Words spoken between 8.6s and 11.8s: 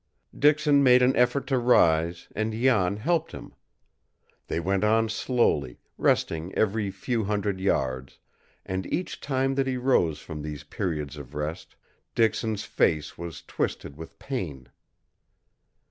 and each time that he rose from these periods of rest,